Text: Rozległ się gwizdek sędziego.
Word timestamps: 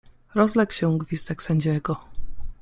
Rozległ 0.35 0.73
się 0.73 0.97
gwizdek 0.97 1.43
sędziego. 1.43 1.99